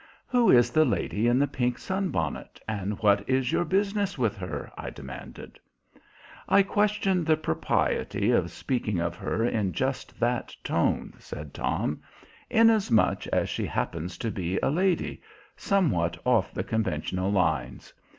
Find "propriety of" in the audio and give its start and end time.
7.37-8.49